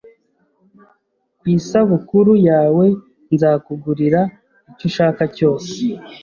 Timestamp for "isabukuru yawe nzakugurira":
1.57-4.21